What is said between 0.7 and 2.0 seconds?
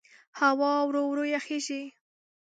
ورو ورو یخېږي.